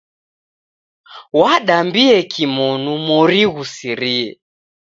Wadambie 1.39 2.15
kimonu 2.33 2.91
mori 3.07 3.41
ghusirie. 3.53 4.29